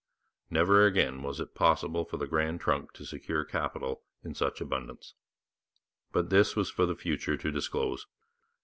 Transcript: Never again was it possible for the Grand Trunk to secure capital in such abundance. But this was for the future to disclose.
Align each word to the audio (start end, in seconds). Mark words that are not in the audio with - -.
Never 0.49 0.83
again 0.83 1.21
was 1.21 1.39
it 1.39 1.53
possible 1.53 2.05
for 2.05 2.17
the 2.17 2.25
Grand 2.25 2.59
Trunk 2.59 2.91
to 2.93 3.05
secure 3.05 3.43
capital 3.45 4.01
in 4.23 4.33
such 4.33 4.59
abundance. 4.59 5.13
But 6.11 6.31
this 6.31 6.55
was 6.55 6.71
for 6.71 6.87
the 6.87 6.95
future 6.95 7.37
to 7.37 7.51
disclose. 7.51 8.07